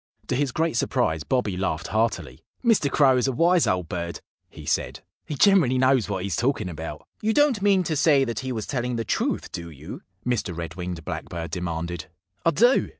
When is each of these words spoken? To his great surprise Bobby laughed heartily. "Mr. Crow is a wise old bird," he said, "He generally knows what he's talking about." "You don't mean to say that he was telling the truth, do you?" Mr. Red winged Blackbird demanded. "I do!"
To 0.29 0.35
his 0.35 0.51
great 0.51 0.75
surprise 0.77 1.23
Bobby 1.23 1.55
laughed 1.55 1.89
heartily. 1.89 2.41
"Mr. 2.65 2.89
Crow 2.89 3.17
is 3.17 3.27
a 3.27 3.31
wise 3.31 3.67
old 3.67 3.87
bird," 3.87 4.19
he 4.49 4.65
said, 4.65 5.01
"He 5.27 5.35
generally 5.35 5.77
knows 5.77 6.09
what 6.09 6.23
he's 6.23 6.35
talking 6.35 6.69
about." 6.69 7.07
"You 7.21 7.33
don't 7.35 7.61
mean 7.61 7.83
to 7.83 7.95
say 7.95 8.25
that 8.25 8.39
he 8.39 8.51
was 8.51 8.65
telling 8.65 8.95
the 8.95 9.05
truth, 9.05 9.51
do 9.51 9.69
you?" 9.69 10.01
Mr. 10.25 10.57
Red 10.57 10.73
winged 10.73 11.05
Blackbird 11.05 11.51
demanded. 11.51 12.05
"I 12.43 12.49
do!" 12.49 12.89